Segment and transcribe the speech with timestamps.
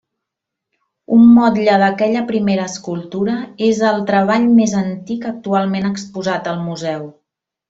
[1.17, 3.35] Un motlle d'aquella primera escultura
[3.67, 7.07] és el treball més antic actualment exposat al museu.